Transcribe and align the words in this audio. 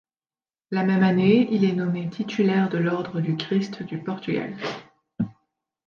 La 0.71 0.83
même 0.83 1.03
année, 1.03 1.47
il 1.51 1.63
est 1.63 1.73
nommé 1.75 2.09
titulaire 2.09 2.69
de 2.69 2.79
l'Ordre 2.79 3.21
du 3.21 3.37
Christ 3.37 3.83
du 3.83 3.99
Portugal. 3.99 4.57